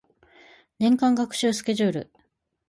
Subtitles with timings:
[0.79, 2.11] 年間学習スケジュール